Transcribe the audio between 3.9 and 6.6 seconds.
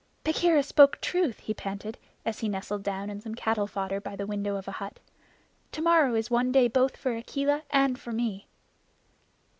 by the window of a hut. "To morrow is one